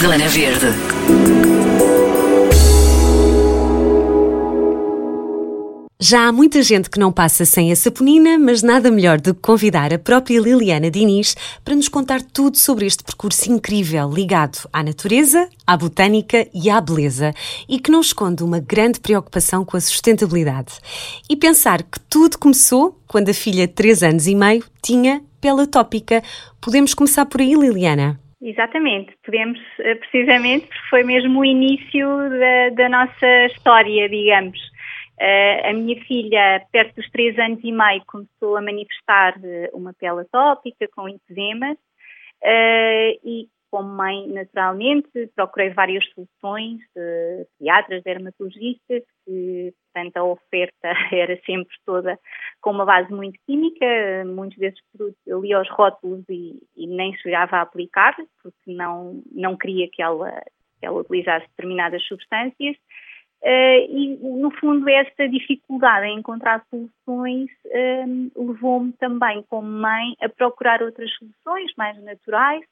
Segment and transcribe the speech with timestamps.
[0.00, 0.66] Zona Verde.
[6.00, 9.42] Já há muita gente que não passa sem a saponina, mas nada melhor do que
[9.42, 14.82] convidar a própria Liliana Diniz para nos contar tudo sobre este percurso incrível ligado à
[14.82, 17.34] natureza, à botânica e à beleza
[17.68, 20.78] e que não esconde uma grande preocupação com a sustentabilidade.
[21.28, 25.60] E pensar que tudo começou quando a filha de 3 anos e meio tinha pele
[25.60, 26.22] atópica.
[26.58, 28.18] Podemos começar por aí, Liliana?
[28.42, 34.58] Exatamente, podemos, eh, precisamente, porque foi mesmo o início da, da nossa história, digamos.
[35.20, 39.92] Uh, a minha filha, perto dos três anos e meio, começou a manifestar eh, uma
[39.92, 41.06] pele atópica com
[42.42, 50.88] uh, e, como mãe, naturalmente, procurei várias soluções de pediatras, dermatologistas, que, portanto, a oferta
[51.12, 52.18] era sempre toda
[52.60, 53.86] com uma base muito química,
[54.26, 59.22] muitos desses produtos eu lia os rótulos e, e nem chegava a aplicar, porque não,
[59.30, 60.30] não queria que ela,
[60.78, 62.76] que ela utilizasse determinadas substâncias.
[63.42, 70.28] Uh, e, no fundo, esta dificuldade em encontrar soluções uh, levou-me também, como mãe, a
[70.28, 72.62] procurar outras soluções mais naturais.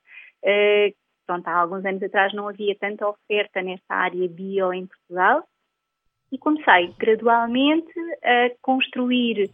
[0.45, 0.95] Uh,
[1.27, 5.43] pronto, há alguns anos atrás não havia tanta oferta nesta área bio em Portugal.
[6.31, 9.51] E comecei gradualmente a construir,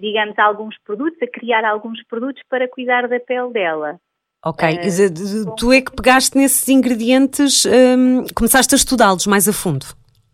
[0.00, 4.00] digamos, alguns produtos, a criar alguns produtos para cuidar da pele dela.
[4.44, 9.84] Ok, uh, tu é que pegaste nesses ingredientes, um, começaste a estudá-los mais a fundo.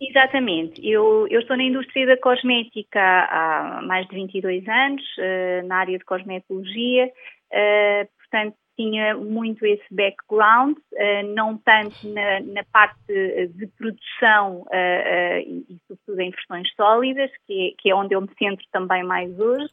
[0.01, 0.87] Exatamente.
[0.87, 5.99] Eu, eu estou na indústria da cosmética há mais de 22 anos, uh, na área
[5.99, 12.99] de cosmetologia, uh, portanto tinha muito esse background, uh, não tanto na, na, parte
[13.55, 18.29] de produção e, e, sobretudo em versões sólidas, que é, que é, onde eu me
[18.39, 19.73] centro também mais hoje.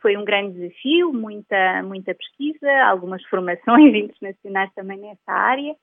[0.00, 5.74] foi um grande desafio, muita, muita pesquisa, algumas formações internacionais também nessa área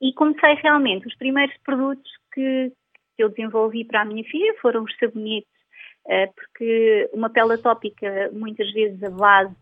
[0.00, 2.72] e comecei realmente, os primeiros produtos que,
[3.16, 5.50] que eu desenvolvi para a minha filha foram os sabonetes,
[6.34, 9.54] porque uma pele atópica, muitas vezes a base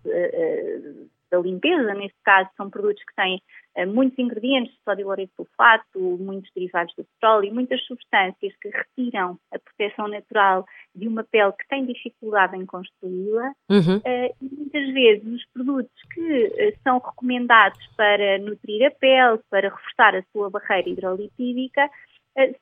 [1.37, 3.41] da limpeza, neste caso, são produtos que têm
[3.77, 9.59] uh, muitos ingredientes, sódio laureto sulfato, muitos derivados do petróleo, muitas substâncias que retiram a
[9.59, 10.65] proteção natural
[10.95, 13.53] de uma pele que tem dificuldade em construí-la.
[13.71, 13.99] Uhum.
[13.99, 19.69] Uh, e muitas vezes os produtos que uh, são recomendados para nutrir a pele, para
[19.69, 21.91] reforçar a sua barreira hidrolipídica,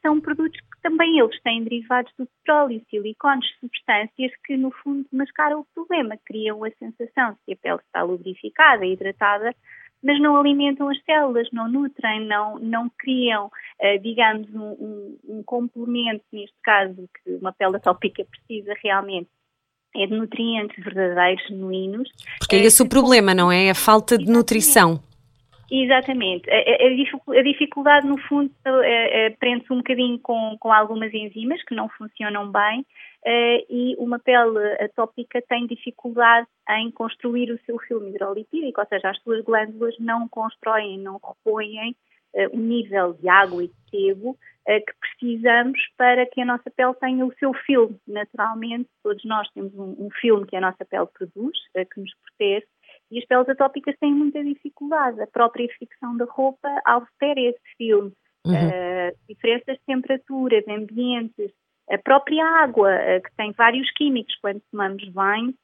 [0.00, 5.60] são produtos que também eles têm derivados do petróleo, silicones, substâncias que no fundo mascaram
[5.60, 9.54] o problema, criam a sensação de que a pele está lubrificada, hidratada,
[10.02, 15.42] mas não alimentam as células, não nutrem, não, não criam, uh, digamos, um, um, um,
[15.42, 19.30] complemento, neste caso, que uma pele atópica precisa realmente,
[19.96, 22.10] é de nutrientes verdadeiros, genuínos.
[22.38, 23.70] Porque é esse o problema, não é?
[23.70, 25.00] A falta de nutrição.
[25.70, 26.48] Exatamente.
[26.50, 31.74] A, a, dificuldade, no fundo, é, é, prende-se um bocadinho com, com algumas enzimas que
[31.74, 32.84] não funcionam bem
[33.24, 39.10] é, e uma pele atópica tem dificuldade em construir o seu filme hidrolipídico, ou seja,
[39.10, 41.96] as suas glândulas não constroem, não repõem
[42.34, 44.36] é, o nível de água e de sebo
[44.66, 47.96] é, que precisamos para que a nossa pele tenha o seu filme.
[48.06, 52.66] Naturalmente, todos nós temos um, um filme que a nossa pele produz, que nos protege,
[53.14, 55.22] e as peles atópicas têm muita dificuldade.
[55.22, 58.12] A própria fricção da roupa altera esse filme.
[58.44, 58.52] Uhum.
[58.52, 61.50] Uh, diferenças de temperatura, de ambientes,
[61.88, 65.54] a própria água, uh, que tem vários químicos quando tomamos banho,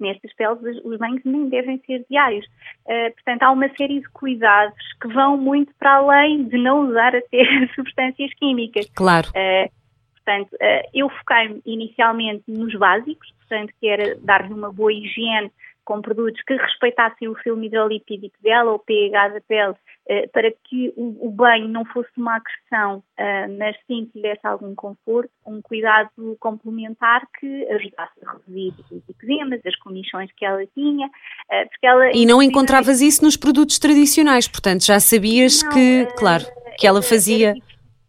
[0.00, 2.46] nestas peles os banhos nem devem ser diários.
[2.86, 7.14] Uh, portanto, há uma série de cuidados que vão muito para além de não usar
[7.14, 8.88] até substâncias químicas.
[8.94, 9.28] Claro.
[9.28, 9.70] Uh,
[10.14, 15.52] portanto, uh, eu foquei-me inicialmente nos básicos, portanto, que era dar-lhe uma boa higiene
[15.86, 19.74] com produtos que respeitassem o filme hidrolipídico dela, o pH da pele,
[20.08, 24.74] eh, para que o, banho não fosse uma agressão, eh, mas sim que desse algum
[24.74, 26.10] conforto, um cuidado
[26.40, 31.08] complementar que ajudasse a reduzir os eczemas, as comissões que ela tinha.
[31.50, 36.06] Eh, porque ela, e não encontravas isso nos produtos tradicionais, portanto já sabias não, que,
[36.18, 36.44] claro,
[36.78, 37.54] que ela fazia.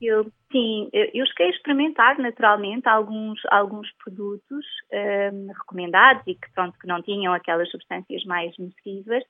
[0.01, 4.65] Eu, Sim, eu cheguei a experimentar naturalmente alguns, alguns produtos
[5.33, 9.23] um, recomendados e que, pronto, que não tinham aquelas substâncias mais nocivas,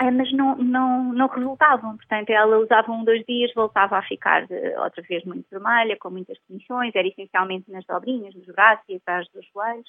[0.00, 1.96] eh, mas não, não, não resultavam.
[1.96, 6.10] Portanto, ela usava um, dois dias, voltava a ficar uh, outra vez muito vermelha, com
[6.10, 9.88] muitas comissões, era essencialmente nas dobrinhas, dos braços e atrás dos joelhos.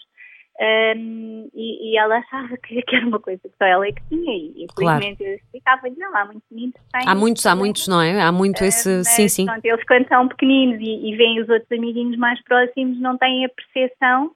[0.62, 4.04] Um, e, e, ela achava que, que, era uma coisa que só ela é que
[4.10, 5.32] tinha e infelizmente claro.
[5.32, 7.08] eu explicava-lhe, não, há muitos meninos que têm.
[7.08, 8.22] Há muitos, há muitos, não é?
[8.22, 9.46] Há muito esse, sim, sim.
[9.46, 13.46] Pronto, eles quando são pequeninos e, e veem os outros amiguinhos mais próximos não têm
[13.46, 14.32] a percepção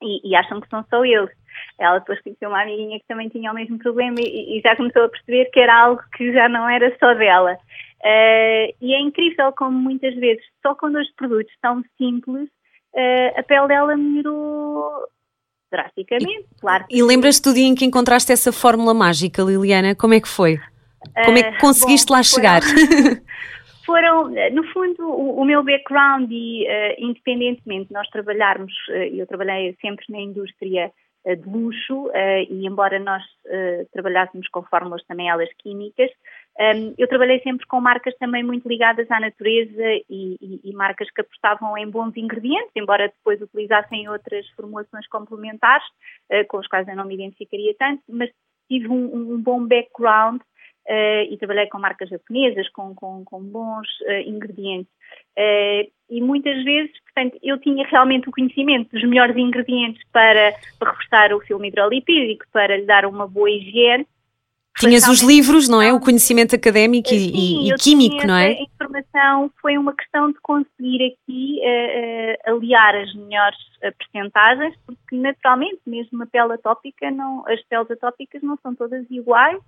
[0.00, 1.30] e, e acham que são só eles.
[1.76, 5.06] Ela depois conheceu uma amiguinha que também tinha o mesmo problema e, e, já começou
[5.06, 7.54] a perceber que era algo que já não era só dela.
[8.00, 12.48] Uh, e é incrível como muitas vezes, só quando os produtos são simples,
[12.94, 15.08] uh, a pele dela melhorou
[15.70, 16.84] drasticamente, claro.
[16.90, 19.94] E lembras-te do dia em que encontraste essa fórmula mágica, Liliana?
[19.94, 20.58] Como é que foi?
[21.24, 22.62] Como é que conseguiste uh, bom, lá chegar?
[23.86, 29.26] Foram, no fundo, o, o meu background e, uh, independentemente de nós trabalharmos, uh, eu
[29.26, 30.90] trabalhei sempre na indústria
[31.26, 32.08] de luxo
[32.48, 33.22] e embora nós
[33.92, 36.08] trabalhássemos com fórmulas também elas químicas,
[36.60, 41.10] um, eu trabalhei sempre com marcas também muito ligadas à natureza e, e, e, marcas
[41.10, 45.86] que apostavam em bons ingredientes, embora depois utilizassem outras formulações complementares,
[46.48, 48.30] com as quais eu não me identificaria tanto, mas
[48.68, 53.88] tive um, um bom background uh, e trabalhei com marcas japonesas, com, com, com bons
[54.02, 54.92] uh, ingredientes.
[55.36, 60.90] Uh, e muitas vezes, portanto, eu tinha realmente o conhecimento dos melhores ingredientes para, para
[60.90, 64.06] reforçar o filme hidrolipídico, para lhe dar uma boa higiene.
[64.78, 65.92] Tinhas os livros, não é?
[65.92, 68.48] O conhecimento académico e, sim, e, químico, não é?
[68.48, 74.74] A informação foi uma questão de conseguir aqui uh, uh, aliar as melhores uh, percentagens,
[74.86, 79.58] porque naturalmente, mesmo a pele atópica, não, as peles atópicas não são todas iguais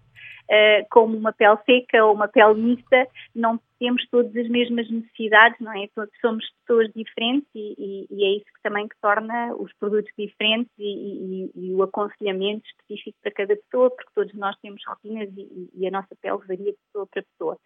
[0.90, 5.72] como uma pele seca ou uma pele mista, não temos todas as mesmas necessidades, não
[5.72, 5.88] é?
[5.94, 10.12] Todos somos pessoas diferentes e, e, e é isso que também que torna os produtos
[10.16, 15.86] diferentes e, e, o aconselhamento específico para cada pessoa, porque todos nós temos rotinas e,
[15.86, 17.56] a nossa pele varia de pessoa para pessoa.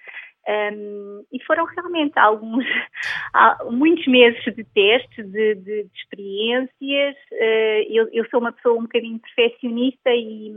[0.46, 2.64] Um, e foram realmente alguns,
[3.72, 7.16] muitos meses de testes, de, de, de experiências.
[7.32, 10.54] Uh, eu, eu, sou uma pessoa um bocadinho perfeccionista e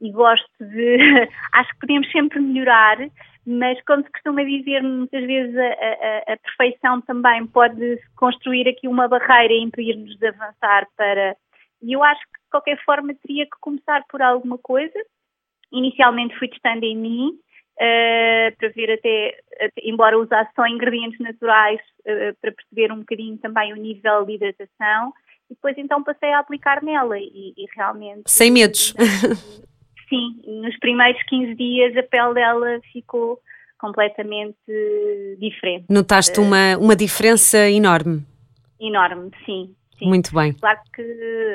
[0.00, 0.98] e gosto de.
[1.52, 2.98] acho que podemos sempre melhorar,
[3.46, 8.88] mas como se costuma dizer, muitas vezes a, a, a perfeição também pode construir aqui
[8.88, 11.36] uma barreira e impedir-nos de avançar para.
[11.80, 14.98] E eu acho que de qualquer forma teria que começar por alguma coisa.
[15.70, 17.38] Inicialmente fui testando em mim,
[17.76, 23.38] uh, para ver até, até, embora usasse só ingredientes naturais, uh, para perceber um bocadinho
[23.38, 25.12] também o nível de hidratação.
[25.48, 28.22] E depois então passei a aplicar nela e, e realmente.
[28.26, 28.92] Sem medos.
[30.08, 33.40] sim, nos primeiros 15 dias a pele dela ficou
[33.78, 34.56] completamente
[35.38, 35.86] diferente.
[35.90, 38.24] Notaste uma, uma diferença enorme?
[38.80, 40.06] Enorme, sim, sim.
[40.06, 40.52] Muito bem.
[40.54, 41.02] Claro que,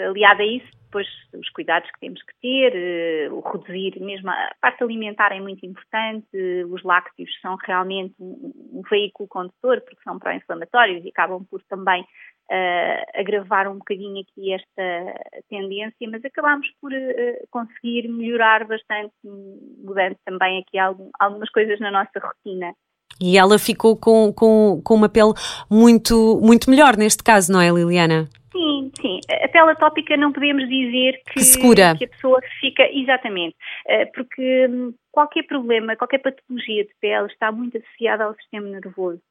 [0.08, 4.52] aliado a isso, depois os cuidados que temos que ter, eh, o reduzir, mesmo a
[4.60, 6.28] parte alimentar é muito importante,
[6.70, 12.06] os lácteos são realmente um, um veículo condutor porque são pró-inflamatórios e acabam por também
[12.52, 15.20] uh, agravar um bocadinho aqui esta
[15.50, 21.92] tendência, mas acabámos por uh, conseguir melhorar bastante, mudando também aqui algum, algumas coisas na
[21.92, 22.74] nossa rotina.
[23.20, 25.34] E ela ficou com, com, com uma pele
[25.70, 28.28] muito, muito melhor neste caso, não é, Liliana?
[28.52, 29.20] Sim, sim.
[29.44, 32.84] A pele atópica não podemos dizer que, que, que a pessoa fica.
[32.92, 33.56] Exatamente.
[33.88, 39.22] Eh, porque hum, qualquer problema, qualquer patologia de pele está muito associada ao sistema nervoso.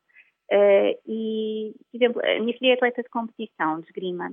[0.50, 4.32] Uh, e, por exemplo, a minha filha é atleta de competição, de esgrima.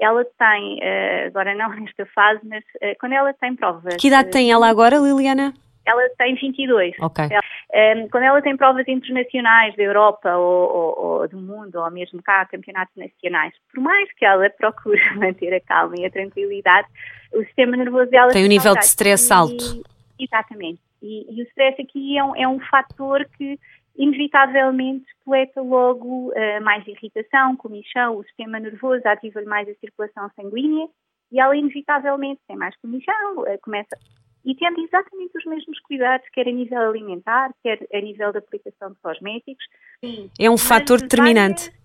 [0.00, 3.96] Ela tem, uh, agora não nesta fase, mas uh, quando ela tem provas.
[3.96, 5.52] Que idade tem ela agora, Liliana?
[5.86, 6.94] Ela tem 22.
[7.00, 7.24] Ok.
[7.30, 11.90] Ela, um, quando ela tem provas internacionais da Europa ou, ou, ou, do mundo, ou
[11.90, 16.88] mesmo cá, campeonatos nacionais, por mais que ela procure manter a calma e a tranquilidade,
[17.32, 18.32] o sistema nervoso dela.
[18.32, 19.82] Tem um nível de stress alto.
[20.18, 20.80] Exatamente.
[21.02, 23.58] E, e, o stress aqui é um, é um fator que
[23.98, 30.88] inevitavelmente coleta logo uh, mais irritação, comichão, o sistema nervoso ativa-lhe mais a circulação sanguínea
[31.32, 33.98] e ela inevitavelmente tem mais comichão, uh, começa
[34.44, 38.92] e tendo exatamente os mesmos cuidados, quer a nível alimentar, quer a nível da aplicação
[38.92, 39.64] de cosméticos.
[40.02, 40.30] Sim.
[40.38, 41.68] É um fator determinante.
[41.68, 41.78] Várias,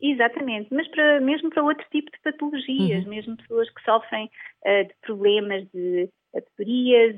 [0.00, 3.10] exatamente, mas para, mesmo para outro tipo de patologias, uhum.
[3.10, 4.30] mesmo pessoas que sofrem
[4.64, 7.16] uh, de problemas de aterias,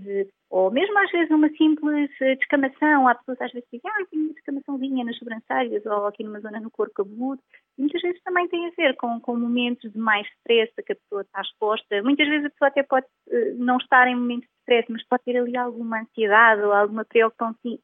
[0.53, 3.09] ou mesmo às vezes uma simples eh, descamação.
[3.09, 6.41] Há pessoas às vezes que dizem, ah, tenho uma descamaçãozinha nas sobrancelhas ou aqui numa
[6.41, 7.41] zona no corpo cabeludo.
[7.79, 10.97] Muitas vezes também tem a ver com, com momentos de mais stress a que a
[10.97, 12.03] pessoa está exposta.
[12.03, 15.25] Muitas vezes a pessoa até pode uh, não estar em momentos de stress, mas pode
[15.25, 17.07] ter ali alguma ansiedade ou alguma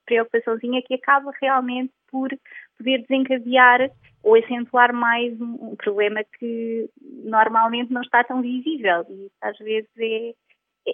[0.05, 2.29] preocupaçãozinha que acaba realmente por
[2.77, 3.91] poder desencadear
[4.23, 6.91] ou acentuar mais um, um problema que
[7.25, 9.07] normalmente não está tão visível.
[9.09, 10.35] E às vezes é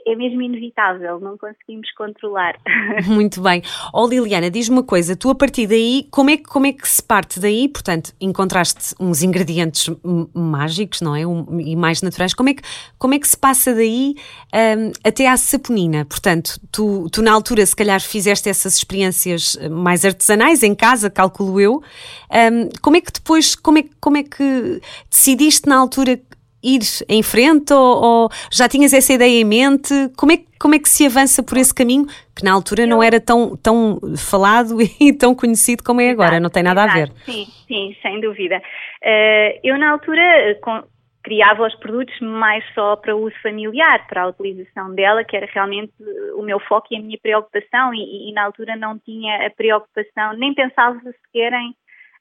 [0.06, 2.54] é mesmo inevitável, não conseguimos controlar.
[3.06, 3.62] Muito bem.
[3.92, 7.02] Oh Liliana, diz-me uma coisa, tu a partir daí, como é, como é que se
[7.02, 7.68] parte daí?
[7.68, 9.94] Portanto, encontraste uns ingredientes
[10.34, 11.26] mágicos, não é?
[11.26, 12.34] Um, e mais naturais.
[12.34, 12.62] Como é que,
[12.98, 14.14] como é que se passa daí
[14.54, 16.04] um, até à saponina?
[16.04, 21.60] Portanto, tu, tu na altura se calhar fizeste essas experiências mais artesanais em casa, calculo
[21.60, 21.82] eu.
[22.30, 26.18] Um, como é que depois, como é, como é que decidiste na altura
[26.64, 29.92] ir em frente ou, ou, já tinhas essa ideia em mente?
[30.16, 33.21] Como é, como é que se avança por esse caminho que na altura não era
[33.21, 36.40] tão, tão falado e tão conhecido como é agora?
[36.40, 37.11] Não tem nada a ver.
[37.25, 38.56] Sim, sim, sem dúvida.
[38.56, 40.83] Uh, eu na altura com,
[41.25, 45.92] criava os produtos mais só para uso familiar, para a utilização dela, que era realmente
[46.37, 50.35] o meu foco e a minha preocupação e, e na altura não tinha a preocupação,
[50.37, 51.75] nem pensava sequer em,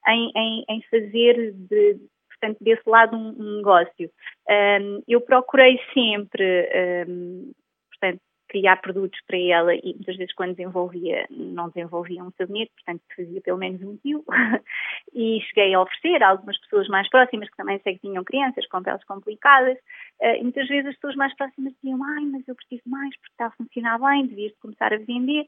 [0.08, 1.98] em, em, em fazer de,
[2.44, 4.10] portanto, desse lado um, um negócio.
[4.48, 6.68] Um, eu procurei sempre,
[7.08, 7.52] um,
[7.90, 13.02] portanto, criar produtos para ela e muitas vezes quando desenvolvia, não desenvolvia um sabonete, portanto
[13.16, 14.22] fazia pelo menos um tio
[15.14, 18.66] e cheguei a oferecer a algumas pessoas mais próximas que também sei que tinham crianças
[18.68, 19.76] com peles complicadas.
[20.20, 23.32] Uh, e muitas vezes as pessoas mais próximas diziam, ai, mas eu preciso mais porque
[23.32, 25.46] está a funcionar bem, devias começar a vender,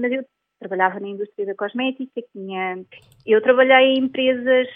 [0.00, 0.24] mas eu
[0.58, 2.82] trabalhava na indústria da cosmética, tinha,
[3.26, 4.68] eu trabalhei em empresas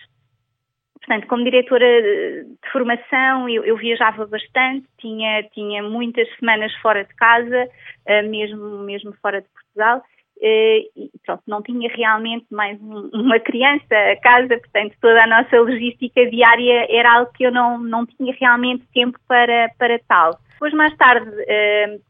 [0.98, 7.14] Portanto, como diretora de formação, eu, eu, viajava bastante, tinha, tinha muitas semanas fora de
[7.14, 7.68] casa,
[8.06, 13.38] uh, mesmo, mesmo fora de Portugal, uh, e pronto, não tinha realmente mais um, uma
[13.38, 18.04] criança a casa, portanto, toda a nossa logística diária era algo que eu não, não
[18.04, 20.38] tinha realmente tempo para, para tal.
[20.52, 22.00] Depois, mais tarde, uh,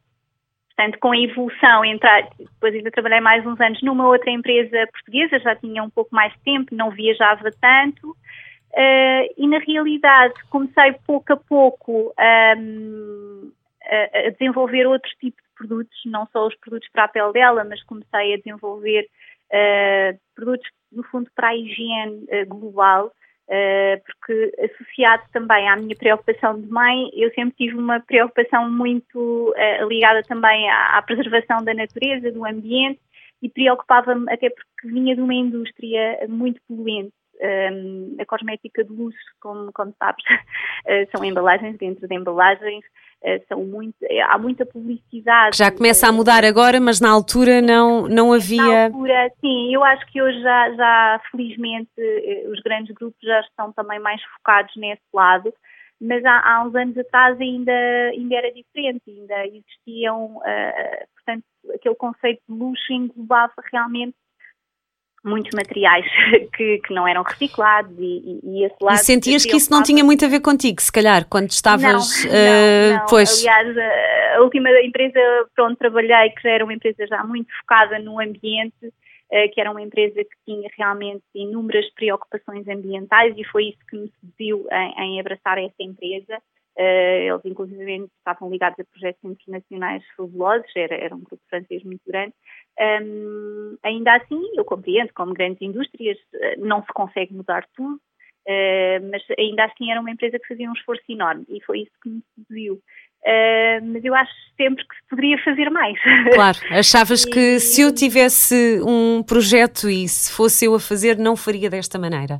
[0.74, 5.38] portanto, com a evolução, entrar, depois ainda trabalhei mais uns anos numa outra empresa portuguesa,
[5.40, 8.16] já tinha um pouco mais de tempo, não viajava tanto,
[8.72, 12.14] Uh, e na realidade comecei pouco a pouco
[12.58, 13.50] um,
[13.82, 17.82] a, desenvolver outros tipos de produtos, não só os produtos para a pele dela, mas
[17.84, 19.08] comecei a desenvolver
[19.50, 23.10] uh, produtos no fundo para a higiene uh, global,
[24.04, 29.54] porque associado também à minha preocupação de mãe, eu sempre tive uma preocupação muito
[29.88, 33.00] ligada também à, à preservação da natureza, do ambiente,
[33.40, 39.18] e preocupava-me até porque vinha de uma indústria muito poluente um, a cosmética de luxo,
[39.40, 42.84] como, como sabes, uh, são embalagens dentro de embalagens,
[43.22, 43.96] uh, são muito,
[44.28, 45.56] há muita publicidade.
[45.56, 48.62] Já começa a mudar agora, mas na altura não, não havia.
[48.62, 53.40] Na altura, sim, eu acho que hoje já, já felizmente eh, os grandes grupos já
[53.40, 55.52] estão também mais focados nesse lado
[56.00, 57.72] mas há, há, uns anos atrás ainda,
[58.12, 64.14] ainda era diferente, ainda existiam, uh, portanto, aquele conceito de luxo englobava realmente
[65.28, 66.04] muitos materiais
[66.56, 68.94] que, que não eram reciclados e, e, e esse lado...
[68.94, 72.24] E sentias que isso não tinha muito a ver contigo, se calhar, quando estavas...
[72.24, 73.06] Não, uh, não, não.
[73.06, 73.40] Pois...
[73.40, 73.76] Aliás,
[74.36, 75.20] a última empresa
[75.54, 79.60] para onde trabalhei, que já era uma empresa já muito focada no ambiente, uh, que
[79.60, 84.66] era uma empresa que tinha realmente inúmeras preocupações ambientais e foi isso que me seduziu
[84.72, 86.40] em, em abraçar essa empresa.
[86.80, 92.32] Eles, inclusive, estavam ligados a projetos internacionais fabulosos, era, era um grupo francês muito grande.
[92.80, 99.10] Um, ainda assim, eu compreendo, como grandes indústrias, eh, não se consegue mudar tudo, uh,
[99.10, 102.08] mas ainda assim era uma empresa que fazia um esforço enorme e foi isso que
[102.08, 102.74] me seduziu.
[102.74, 105.98] Uh, mas eu acho sempre que se poderia fazer mais.
[106.34, 111.18] Claro, achavas e, que se eu tivesse um projeto e se fosse eu a fazer,
[111.18, 112.38] não faria desta maneira?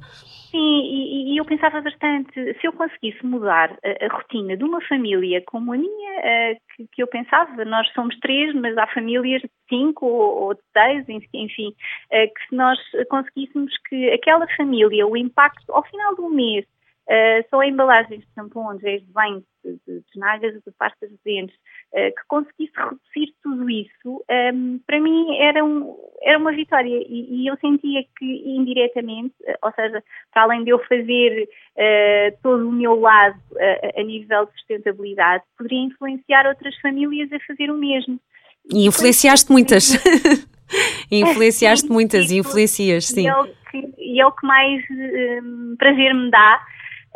[0.51, 4.81] Sim, e, e, eu pensava bastante, se eu conseguisse mudar a, a rotina de uma
[4.87, 9.51] família como a minha, que, que, eu pensava, nós somos três, mas há famílias de
[9.69, 12.79] cinco ou, de seis, enfim, uh, que se nós
[13.11, 16.65] conseguíssemos que aquela família, o impacto ao final do mês,
[17.09, 21.57] Uh, só embalagens de tampões, de banho, de, de, de nagas, de pastas de dentes,
[21.95, 27.03] uh, que conseguisse reduzir tudo isso, um, ehm, para mim era, um, era uma vitória
[27.09, 31.49] e, e, eu sentia que indiretamente, uh, ou seja, para além de eu fazer
[32.43, 33.41] todo o meu lado
[33.97, 38.21] a nível de sustentabilidade, poderia influenciar outras famílias a fazer o mesmo.
[38.71, 39.93] E influenciaste muitas.
[41.11, 43.23] influenciaste muitas, e influencias, sim.
[43.23, 46.61] E é o que, é o que mais um, prazer me dá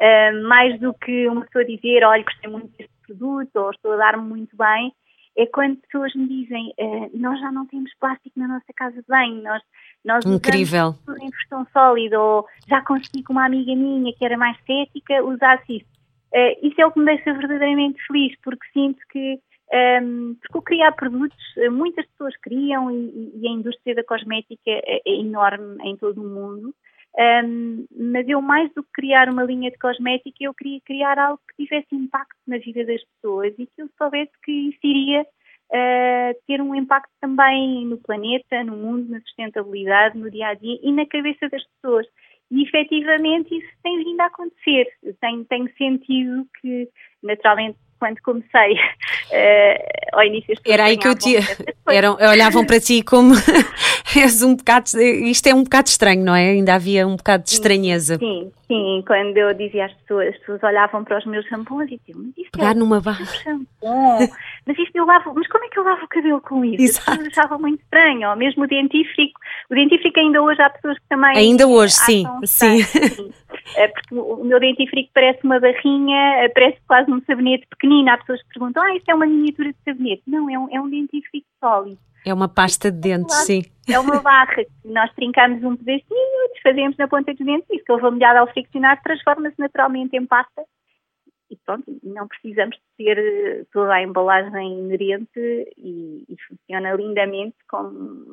[0.03, 3.97] uh, mais do que uma pessoa dizer, olha, gostei muito deste produto ou estou a
[3.97, 4.93] dar-me muito bem,
[5.37, 9.09] é quando pessoas me dizem, uh, nós já não temos plástico na nossa casa de
[9.09, 9.63] banho, nós,
[10.05, 10.95] nós Incrível.
[11.07, 15.23] tudo em versão sólida, ou já consegui com uma amiga minha que era mais cética,
[15.25, 15.93] usasse isso.
[16.35, 19.39] Uh, isso é o que me deixa verdadeiramente feliz, porque sinto que
[19.73, 21.39] um, ehm, porque o criar produtos,
[21.71, 26.29] muitas pessoas criam e, e, a indústria da cosmética é, é enorme em todo o
[26.29, 26.75] mundo.
[27.19, 31.41] Um, mas eu, mais do que criar uma linha de cosmética, eu queria criar algo
[31.49, 36.41] que tivesse impacto na vida das pessoas e que eu soubesse que isso iria uh,
[36.47, 40.91] ter um impacto também no planeta, no mundo, na sustentabilidade, no dia a dia e
[40.91, 42.07] na cabeça das pessoas.
[42.51, 44.87] E efetivamente isso tem vindo a acontecer.
[45.21, 46.89] Tenho, tenho sentido que,
[47.23, 49.79] naturalmente, quando comecei uh,
[50.19, 50.57] ao início.
[50.67, 51.39] Era aí que eu tinha.
[51.87, 53.33] Eram, olhavam para ti como
[54.17, 54.91] és um bocado.
[55.01, 56.51] Isto é um bocado estranho, não é?
[56.51, 58.19] Ainda havia um bocado de estranheza.
[58.19, 59.05] Sim, sim.
[59.07, 62.37] Quando eu dizia às pessoas, as pessoas olhavam para os meus shampoos e diziam, mas
[62.37, 63.25] isto Pegar é numa barra.
[63.25, 64.29] shampoo.
[64.67, 66.83] mas isto eu lavo, mas como é que eu lavo o cabelo com isso?
[66.83, 67.11] Exato.
[67.11, 69.41] As pessoas achavam muito estranho, ou mesmo o dentífrico.
[69.71, 71.37] O dentífrico ainda hoje há pessoas que também.
[71.37, 72.83] Ainda hoje, sim, sim.
[72.83, 73.31] sim.
[73.77, 78.11] É, porque o meu dentífrico parece uma barrinha, parece quase um sabonete pequenino.
[78.11, 80.23] Há pessoas que perguntam, ah, isto é uma miniatura de sabonete.
[80.27, 81.99] Não, é um, é um dentífrico sólido.
[82.25, 83.63] É uma pasta de dentes, sim.
[83.89, 87.93] É uma barra que nós trincamos um pedacinho, desfazemos na ponta dos dentes e se
[87.93, 90.63] houve molhada ao friccionar transforma-se naturalmente em pasta
[91.53, 95.39] e pronto, não precisamos de ter eh, toda a embalagem inerente
[95.77, 97.83] e, e funciona lindamente com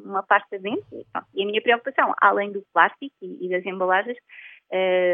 [0.06, 0.88] uma pasta de dentes.
[0.94, 1.06] E,
[1.36, 4.18] e, a minha preocupação, além do plástico e, e das embalagens,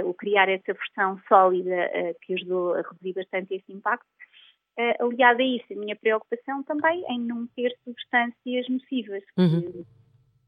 [0.05, 4.05] o criar essa versão sólida uh, que ajudou a reduzir bastante esse impacto,
[4.77, 9.61] uh, aliado a isso, a minha preocupação também em não ter substâncias nocivas, uhum.
[9.61, 9.85] que,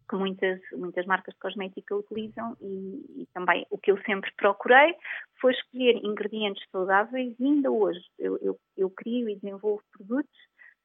[0.10, 4.96] que, muitas, muitas marcas de cosmética utilizam e, e, também o que eu sempre procurei
[5.40, 10.38] foi escolher ingredientes saudáveis e ainda hoje eu, eu, eu crio e desenvolvo produtos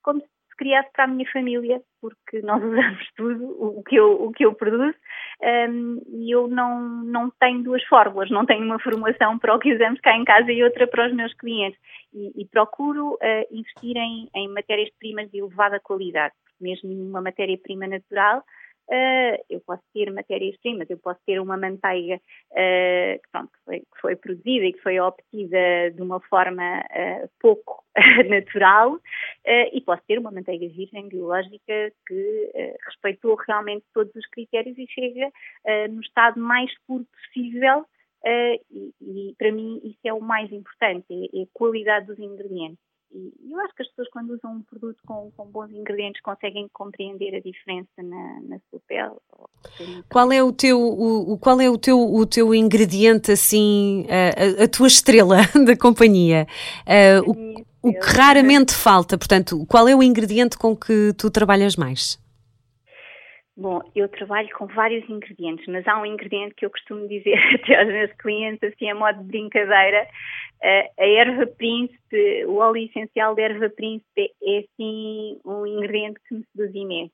[0.03, 4.33] como se criasse para a minha família, porque nós usamos tudo o que eu, o
[4.33, 4.97] que eu produzo
[5.45, 10.01] e eu não, não tenho duas fórmulas, não tenho uma formulação para o que usamos
[10.01, 11.79] cá em casa e outra para os meus clientes.
[12.15, 18.45] E, e procuro uh, investir em, em matérias-primas de elevada qualidade, mesmo numa matéria-prima natural,
[18.91, 23.81] Uh, eu posso ter matérias-primas, eu posso ter uma manteiga uh, que, pronto, que, foi,
[23.81, 27.85] que, foi, produzida e que foi obtida de uma forma uh, pouco
[28.29, 28.99] natural
[29.73, 32.53] e posso ter uma manteiga virgem biológica que
[32.87, 35.31] respeitou realmente todos os critérios e chega
[35.91, 37.85] no estado mais puro possível
[38.25, 42.92] e, e, para mim isso é o mais importante, é, é a qualidade dos ingredientes.
[43.15, 46.67] E eu acho que as pessoas, quando usam um produto com, com bons ingredientes, conseguem
[46.73, 50.03] compreender a diferença na, na sua pele.
[50.09, 54.69] Qual é o teu, o, qual é o teu, o teu ingrediente, assim, a, a
[54.69, 56.47] tua estrela da companhia?
[56.87, 57.31] Uh,
[57.83, 62.23] o, o que raramente falta, portanto, qual é o ingrediente com que tu trabalhas mais?
[63.55, 67.79] Bom, eu trabalho com vários ingredientes, mas há um ingrediente que eu costumo dizer até
[67.79, 70.09] aos meus clientes, assim, a modo de brincadeira,
[70.63, 76.45] a erva príncipe, o óleo essencial de erva príncipe é assim um ingrediente que me
[76.53, 77.13] seduz imenso.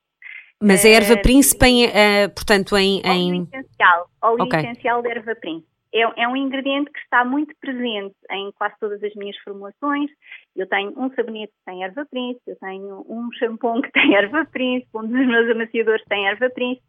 [0.61, 3.33] Mas a erva príncipe, em, uh, portanto, em, em...
[3.33, 4.61] Óleo essencial, óleo okay.
[4.61, 5.69] essencial de erva príncipe.
[5.95, 10.11] É, é, um ingrediente que está muito presente em quase todas as minhas formulações.
[10.55, 14.45] Eu tenho um sabonete que tem erva príncipe, eu tenho um shampoo que tem erva
[14.45, 16.87] príncipe, um dos meus amaciadores tem erva príncipe,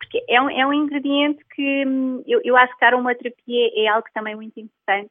[0.00, 3.86] porque é um, é um ingrediente que hum, eu, eu acho que a aromaterapia é
[3.86, 5.10] algo também muito importante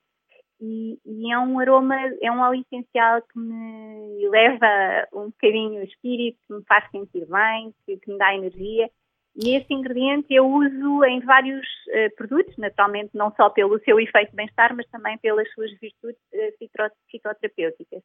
[0.61, 5.83] e, e, é um aroma, é um óleo essencial que me leva um bocadinho o
[5.83, 8.89] espírito, que me faz sentir bem, que, que me dá energia.
[9.35, 14.31] E esse ingrediente eu uso em vários uh, produtos, naturalmente não só pelo seu efeito
[14.31, 18.03] de bem-estar, mas também pelas suas virtudes uh, fitoterapêuticas.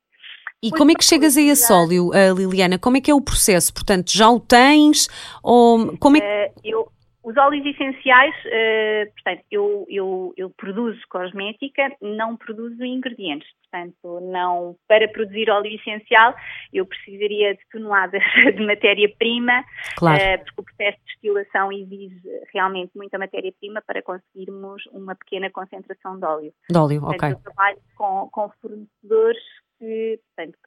[0.63, 2.79] E como é que chegas a esse óleo, uh, Liliana?
[2.79, 3.75] Como é que é o processo?
[3.75, 5.09] Portanto, já o tens?
[5.43, 6.71] Ou como é que...
[6.71, 6.89] eu,
[7.27, 13.49] os óleos essenciais, uh, portanto, eu, eu, eu, produzo cosmética, não produzo ingredientes.
[13.63, 16.37] Portanto, não, para produzir óleo essencial,
[16.73, 18.23] eu precisaria de toneladas
[18.55, 19.65] de matéria-prima,
[19.97, 20.23] claro.
[20.23, 22.23] uh, porque o processo de destilação exige
[22.55, 26.53] realmente muita matéria-prima para conseguirmos uma pequena concentração de óleo.
[26.71, 27.33] De óleo, portanto, ok.
[27.33, 29.43] Eu trabalho com, com fornecedores
[29.81, 30.59] que, portanto,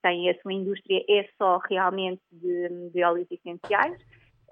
[0.00, 3.98] têm a sua indústria é só realmente de, de óleos essenciais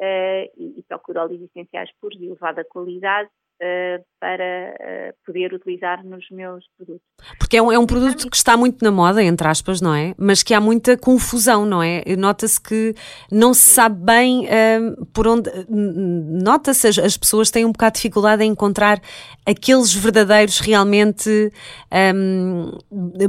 [0.00, 3.30] e, e procuro óleos essenciais puros de elevada qualidade
[4.22, 7.02] para uh, poder utilizar nos meus produtos.
[7.40, 10.14] Porque é um, é um produto que está muito na moda, entre aspas, não é?
[10.16, 12.04] Mas que há muita confusão, não é?
[12.16, 12.94] Nota-se que
[13.30, 15.50] não se sabe bem uh, por onde.
[15.68, 19.00] Nota-se, as, as, pessoas têm um bocado de dificuldade em encontrar
[19.44, 21.52] aqueles verdadeiros realmente
[22.14, 22.78] um,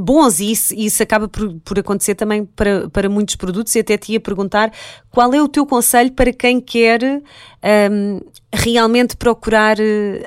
[0.00, 3.74] bons, e isso, isso acaba por, por acontecer também para, para muitos produtos.
[3.74, 4.72] E até te ia perguntar
[5.10, 7.20] qual é o teu conselho para quem quer
[7.64, 8.20] um,
[8.52, 9.76] realmente procurar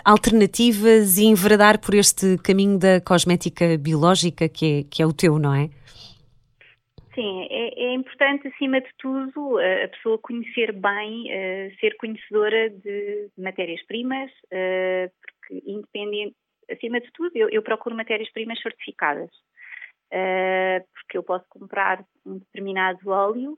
[0.03, 5.37] alternativas e enveredar por este caminho da cosmética biológica que é, que é o teu,
[5.37, 5.69] não é?
[7.13, 13.29] Sim, é, é importante, acima de tudo, a pessoa conhecer bem, uh, ser conhecedora de
[13.35, 16.35] matérias-primas, uh, porque independente,
[16.69, 19.31] acima de tudo, eu, eu procuro matérias-primas certificadas,
[20.13, 23.57] uh, porque eu posso comprar um determinado óleo,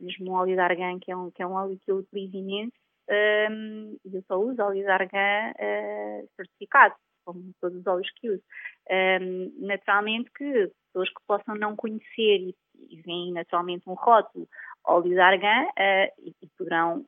[0.00, 2.36] mesmo um óleo de argan, que é um, que é um óleo que eu utilizo
[2.36, 2.72] imenso,
[3.10, 8.42] um, eu só uso óleo de argan uh, certificado, como todos os óleos que uso.
[8.90, 12.54] Um, naturalmente que pessoas que possam não conhecer e,
[12.90, 14.48] e veem naturalmente um rótulo
[14.84, 17.04] óleo de argan uh, e, e, poderão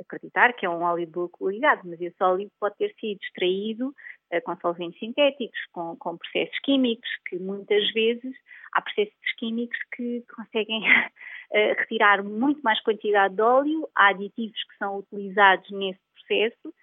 [0.00, 3.88] acreditar que é um óleo de boa qualidade, mas esse óleo pode ter sido extraído
[3.88, 8.34] uh, com solventes sintéticos, com, com, processos químicos, que muitas vezes
[8.72, 10.82] há processos químicos que conseguem
[11.52, 16.74] retirar muito mais quantidade de óleo, há aditivos que são utilizados nesse processo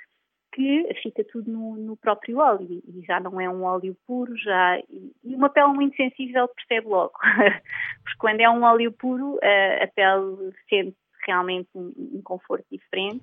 [0.56, 4.80] que fica tudo no, no, próprio óleo e já não é um óleo puro, já
[4.88, 7.12] e uma pele muito sensível percebe logo,
[8.04, 10.96] porque quando é um óleo puro a, a pele sente
[11.28, 13.22] realmente um, um, conforto diferente.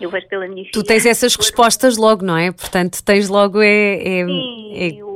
[0.00, 0.72] Eu vejo pela minha filha.
[0.72, 2.52] Tu tens essas respostas logo, não é?
[2.52, 5.07] Portanto, tens logo é, é, Sim, é...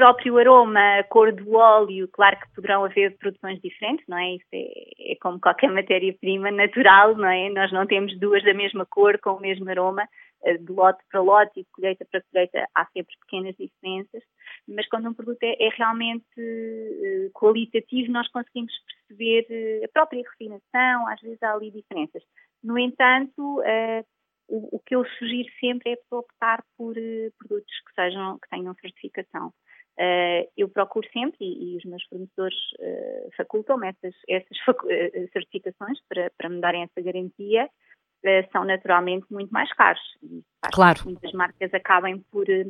[0.00, 4.36] Próprio aroma, a cor do óleo, claro que poderão haver produções diferentes, não é?
[4.36, 7.50] Isso é, é como qualquer matéria-prima natural, não é?
[7.50, 10.08] Nós não temos duas da mesma cor com o mesmo aroma
[10.44, 14.22] eh, de lote para lote e de colheita para colheita há sempre pequenas diferenças,
[14.66, 18.72] mas quando um produto é, é realmente uh, qualitativo, nós conseguimos
[19.06, 22.22] perceber uh, a própria refinação, às vezes há ali diferenças.
[22.64, 23.62] No entanto,
[24.48, 26.94] o, que eu sugiro sempre é optar por
[27.38, 29.52] produtos que, sejam, que tenham certificação.
[30.56, 32.58] Eu procuro sempre, e, os meus fornecedores
[33.36, 34.56] facultam-me essas, essas
[35.32, 37.68] certificações para, para me darem essa garantia,
[38.22, 40.02] eh, são naturalmente muito mais caros.
[40.22, 41.00] E claro.
[41.04, 42.66] muitas marcas acabem por, eh,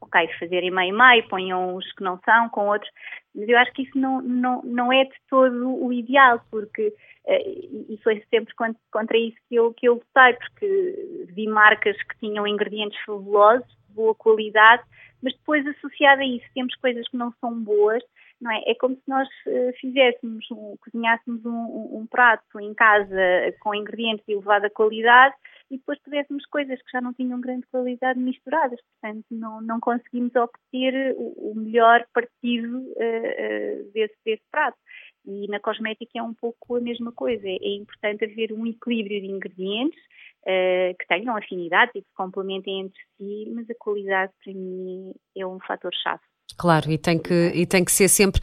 [0.00, 2.90] ok, fazerem meio meio, ponham os que não são com outros,
[3.34, 6.92] mas eu acho que isso não, não, não é de todo o ideal, porque
[7.26, 12.18] e foi sempre contra, contra isso que eu, que eu lutei, porque vi marcas que
[12.18, 14.82] tinham ingredientes fabulosos, de boa qualidade,
[15.24, 18.02] mas depois associado a isso temos coisas que não são boas
[18.40, 18.62] não é?
[18.66, 20.46] É como se nós uh, fizéssemos,
[20.80, 23.16] cozinhássemos um, um, prato em casa
[23.60, 25.34] com ingredientes de elevada qualidade
[25.70, 30.34] e depois tivéssemos coisas que já não tinham grande qualidade misturadas, portanto não, não conseguimos
[30.34, 34.78] obter o, o melhor partido uh, desse, desse prato.
[35.26, 39.26] E na cosmética é um pouco a mesma coisa, é importante haver um equilíbrio de
[39.26, 39.98] ingredientes
[40.42, 45.14] uh, que tenham afinidade e que se complementem entre si, mas a qualidade para mim
[45.36, 46.22] é um fator-chave.
[46.56, 48.40] Claro, e tem que, e tem que ser sempre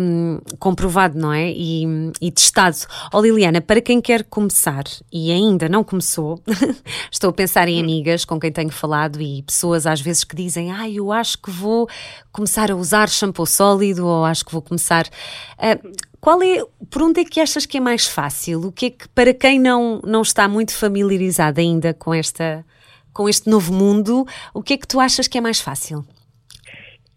[0.00, 1.50] um, comprovado, não é?
[1.50, 1.84] E,
[2.20, 2.76] e, testado.
[3.12, 6.40] Ó oh, Liliana, para quem quer começar e ainda não começou,
[7.10, 10.70] estou a pensar em amigas com quem tenho falado e pessoas às vezes que dizem:
[10.70, 11.88] Ah, eu acho que vou
[12.30, 15.06] começar a usar shampoo sólido ou acho que vou começar.
[15.58, 18.68] Uh, qual é, por onde é que achas que é mais fácil?
[18.68, 22.64] O que é que, para quem não, não está muito familiarizado ainda com, esta,
[23.12, 26.06] com este novo mundo, o que é que tu achas que é mais fácil?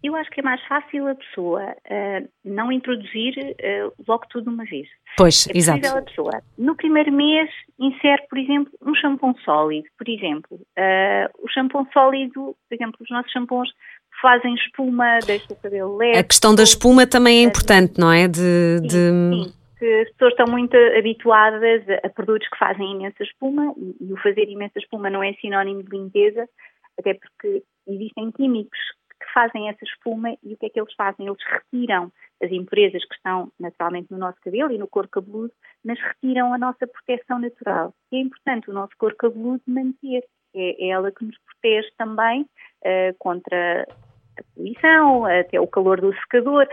[0.06, 4.50] Eu acho que é mais fácil a pessoa uh, não introduzir uh, logo tudo de
[4.50, 4.86] uma vez.
[5.18, 5.84] Pois, é exato.
[5.84, 9.88] a pessoa, no primeiro mês, insere, por exemplo, um shampoo sólido.
[9.98, 13.68] Por exemplo, uh, o shampoo sólido, por exemplo, os nossos shampoos
[14.22, 16.20] fazem espuma, deixam o cabelo leve.
[16.20, 18.28] A questão da espuma também é importante, não é?
[18.28, 18.88] De, sim, de...
[19.48, 19.52] sim.
[19.76, 24.16] Que as pessoas estão muito habituadas a, produtos que fazem imensa espuma e, e o
[24.18, 26.48] fazer imensa espuma não é sinónimo de limpeza,
[26.96, 28.78] até porque existem químicos
[29.26, 31.26] que fazem essa espuma e o que é que eles fazem?
[31.26, 32.12] Eles retiram
[32.42, 35.52] as impurezas que estão naturalmente no nosso cabelo e no couro cabeludo,
[35.84, 37.94] mas retiram a nossa proteção natural.
[38.12, 40.24] E é importante o nosso couro cabeludo manter.
[40.54, 43.86] É, é ela que nos protege também uh, contra
[44.38, 46.66] a poluição, até o calor do secador,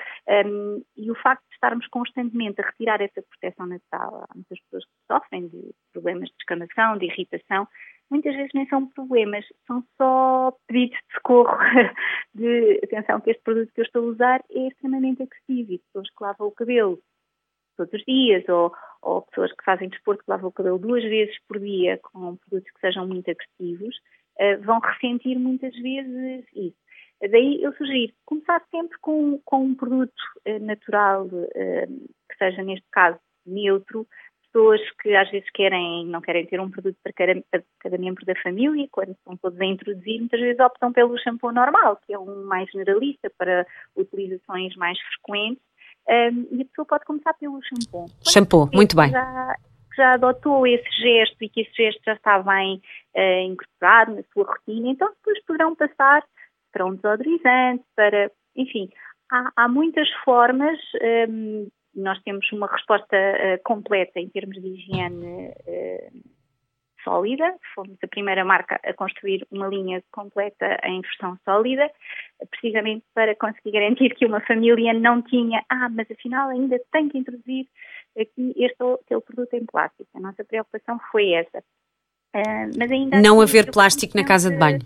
[0.45, 4.25] um, e o facto de estarmos constantemente a retirar essa proteção natural.
[4.29, 7.67] Há muitas pessoas que sofrem de problemas de descamação, de irritação,
[8.09, 11.57] muitas vezes nem são problemas, são só pedidos de socorro,
[12.33, 16.09] de atenção que este produto que eu estou a usar é extremamente agressivo e pessoas
[16.09, 16.99] que lavam o cabelo
[17.75, 21.35] todos os dias ou, ou pessoas que fazem desporto que lavam o cabelo duas vezes
[21.47, 23.95] por dia com produtos que sejam muito agressivos
[24.39, 26.83] uh, vão ressentir muitas vezes isso.
[27.31, 30.13] Daí eu sugiro começar sempre com, com um produto
[30.47, 31.87] uh, natural, uh,
[32.29, 34.07] que seja neste caso neutro,
[34.53, 38.23] pessoas que às vezes querem, não querem ter um produto para cada, para cada membro
[38.23, 42.19] da família, quando estão todos a introduzir, muitas vezes optam pelo shampoo normal, que é
[42.19, 43.65] um mais generalista para
[43.97, 45.63] utilizações mais frequentes,
[46.07, 48.05] um, e a pessoa pode começar pelo shampoo.
[48.29, 49.09] Shampoo, muito bem.
[49.09, 49.55] Já,
[49.95, 52.81] já adotou esse gesto e que esse gesto já está bem
[53.15, 56.23] uh, incorporado na sua rotina, então depois poderão passar
[56.71, 58.89] para um desodorizante, para, enfim,
[59.31, 60.77] há, há muitas formas
[61.29, 66.33] um, nós temos uma resposta uh, completa em termos de higiene uh,
[67.03, 67.53] sólida.
[67.75, 71.89] Fomos a primeira marca a construir uma linha completa em versão sólida,
[72.49, 77.17] precisamente para conseguir garantir que uma família não tinha, ah, mas afinal ainda tem que
[77.17, 77.67] introduzir
[78.17, 80.09] aqui este ou aquele produto em plástico.
[80.15, 81.59] A nossa preocupação foi essa.
[82.35, 84.79] Uh, mas ainda não assim, haver plástico na casa de banho.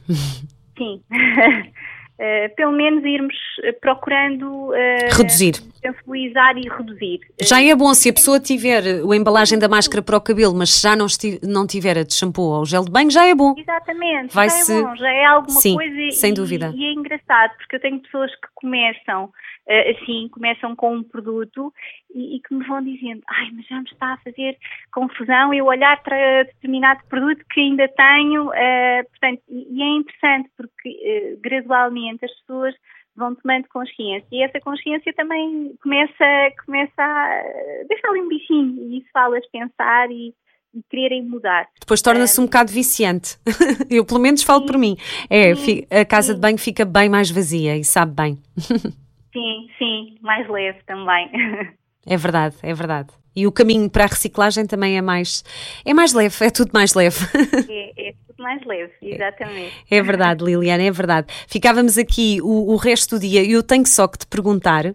[0.78, 1.02] Sim.
[2.18, 3.36] Uh, pelo menos irmos
[3.80, 4.74] procurando uh,
[5.16, 7.20] reduzir, sensibilizar e reduzir.
[7.40, 10.82] Já é bom se a pessoa tiver a embalagem da máscara para o cabelo, mas
[10.82, 11.06] já não,
[11.44, 13.54] não tiver a de shampoo ou gel de banho, já é bom.
[13.56, 14.74] Exatamente, Vai já é -se...
[14.74, 16.12] é bom, já é alguma Sim, coisa.
[16.14, 16.74] Sem e, dúvida.
[16.76, 19.32] E é engraçado, porque eu tenho pessoas que começam
[19.70, 21.74] assim, começam com um produto
[22.14, 24.58] e, e, que me vão dizendo, ai, mas já me está a fazer
[24.92, 30.50] confusão eu olhar para determinado produto que ainda tenho, uh, portanto, e, e, é interessante
[30.56, 32.74] porque uh, gradualmente as pessoas
[33.16, 37.44] vão tomando consciência e essa consciência também começa, começa a
[37.90, 40.34] deixar-lhe um bichinho e isso fala-as pensar e,
[40.74, 41.68] e quererem mudar.
[41.80, 43.38] Depois torna-se um bocado viciante.
[43.90, 44.96] Eu, pelo menos, falo sim, por mim.
[45.30, 46.36] É, sim, a casa sim.
[46.36, 48.38] de banho fica bem mais vazia e sabe bem.
[49.38, 51.30] Sim, sim, mais leve também.
[52.10, 53.10] É verdade, é verdade.
[53.36, 55.44] E o caminho para a reciclagem também é mais,
[55.86, 57.18] é mais leve, é tudo mais leve.
[57.70, 59.74] É, é tudo mais leve, exatamente.
[59.92, 61.28] É, é verdade, Liliana, é verdade.
[61.50, 64.86] Ficávamos aqui o, o resto do dia e eu tenho só que te perguntar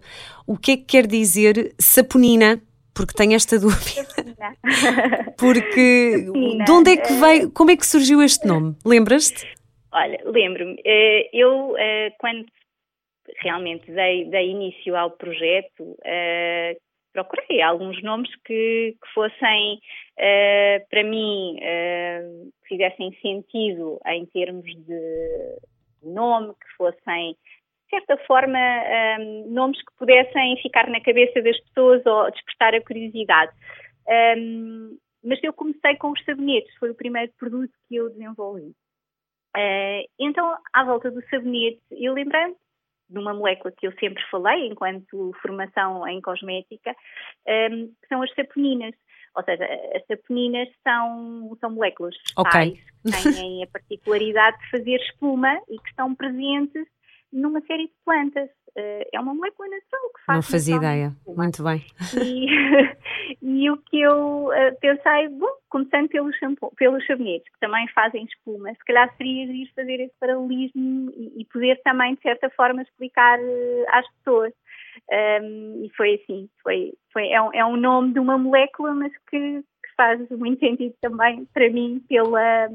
[0.47, 2.59] o que é que quer dizer saponina
[2.95, 4.07] porque tenho esta dúvida.
[5.37, 6.65] Porque Saponina.
[6.65, 8.75] de onde é que veio, como é que surgiu este nome?
[8.83, 9.45] Lembras-te?
[9.91, 10.81] Olha, lembro-me.
[10.83, 12.43] Eh, eu, eh, quando
[13.43, 16.81] realmente dei, dei início ao projeto, uh,
[17.13, 19.79] procurei alguns nomes que, que fossem,
[20.17, 25.57] uh, para mim, uh, que fizessem sentido em termos de
[26.03, 28.59] nome, que fossem, de certa forma,
[29.19, 33.51] um, nomes que pudessem ficar na cabeça das pessoas ou despertar a curiosidade.
[34.37, 38.73] Um, mas eu comecei com os sabonetes, foi o primeiro produto que eu desenvolvi.
[39.55, 42.55] Uh, então, à volta do sabonete, eu lembrei
[43.09, 46.95] de uma molécula que eu sempre falei enquanto formação em cosmética,
[47.47, 48.93] um, que são as saponinas.
[49.35, 52.79] Ou seja, as saponinas são, são moléculas okay.
[53.03, 56.85] que têm a particularidade de fazer espuma e que estão presentes
[57.31, 58.49] numa série de plantas.
[58.75, 60.35] Uh, é uma molécula natural que faz.
[60.37, 61.13] Não fazia ideia.
[61.27, 61.85] Muito bem.
[62.19, 62.47] E,
[63.39, 66.35] e, o que eu uh, pensei, bom, começando pelos,
[66.75, 71.45] pelos sabonetes, que também fazem espuma, se calhar seria ir fazer esse paralelismo e, e,
[71.45, 74.53] poder também, de certa forma, explicar uh, às pessoas.
[75.11, 79.11] Um, e foi assim, foi, foi, é, um, é um nome de uma molécula, mas
[79.29, 82.69] que, que faz muito sentido também para mim pela,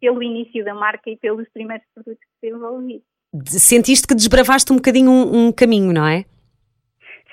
[0.00, 3.02] pelo início da marca e pelos primeiros produtos que desenvolvi
[3.46, 6.24] sentiste que desbravaste um bocadinho um, um caminho, não é?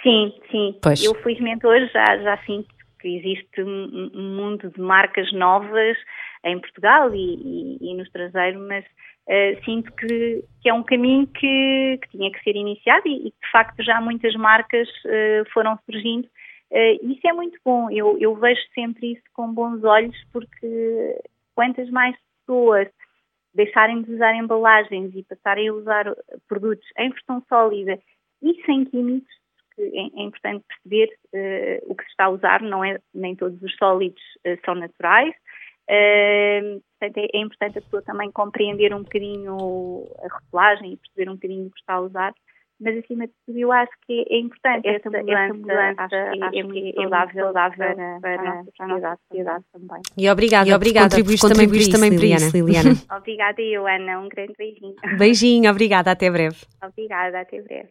[0.03, 0.79] Sim, sim.
[0.81, 1.03] Pois.
[1.03, 2.67] Eu felizmente hoje já, já sinto
[2.99, 5.97] que existe um, mundo de marcas novas
[6.43, 11.27] em Portugal e, e, e no estrangeiro, mas uh, sinto que, que, é um caminho
[11.27, 15.77] que, que tinha que ser iniciado e, e, de facto já muitas marcas uh, foram
[15.85, 16.27] surgindo.
[16.71, 21.19] Uh, isso é muito bom, eu, eu vejo sempre isso com bons olhos porque
[21.55, 22.87] quantas mais pessoas
[23.57, 26.05] deixarem de usar embalagens e passarem a usar
[26.47, 27.99] produtos em versão sólida
[28.41, 29.33] e sem químicos,
[29.79, 33.61] é, é importante perceber uh, o que se está a usar, não é, nem todos
[33.61, 35.33] os sólidos uh, são naturais.
[35.89, 41.29] Uh, portanto, é, é, importante a pessoa também compreender um bocadinho a rotulagem e perceber
[41.29, 42.33] um bocadinho o que está a usar
[42.79, 46.59] mas acima de tudo eu acho que é importante essa, mudança, essa mudança acho que
[46.59, 50.01] é, muito saudável, saudável para, para, para, a nossa sociedade também.
[50.17, 52.95] E obrigada, e obrigada por contribuir também, por isso, também por isso, Liliana.
[53.17, 54.95] obrigada eu, Ana, um grande beijinho.
[55.17, 56.57] Beijinho, obrigada, até breve.
[56.83, 57.89] Obrigada, até breve.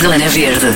[0.00, 0.66] Zona Verde.